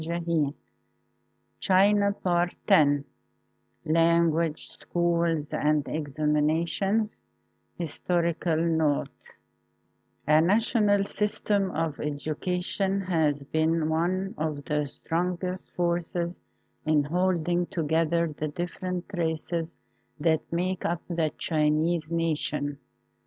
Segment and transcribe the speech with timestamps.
[0.03, 0.55] X LANGUAGE,
[4.55, 7.15] SCHOOLS, AND EXAMINATIONS
[7.77, 9.09] HISTORICAL NOTE
[10.27, 16.33] A NATIONAL system of education has been one of the strong est forces
[16.83, 19.71] in holding together the different races
[20.19, 22.79] that make up the Chinese nation.